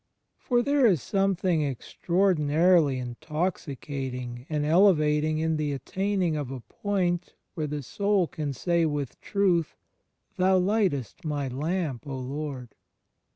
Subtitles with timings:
[0.39, 7.67] For there is something extraordinarily intoxicating and elevating in the attaining of a point where
[7.67, 9.75] the soul can say with truth,
[10.37, 12.73] "Thou lightest my lamp, Lord."